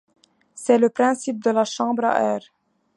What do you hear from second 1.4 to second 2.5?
de la chambre à air.